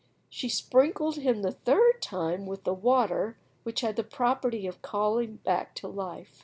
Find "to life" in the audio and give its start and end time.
5.75-6.39